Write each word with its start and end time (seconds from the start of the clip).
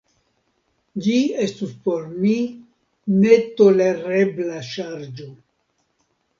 Ĝi 1.07 1.17
estus 1.43 1.75
por 1.83 2.09
mi 2.23 2.33
netolerebla 3.21 4.67
ŝarĝo. 4.73 5.33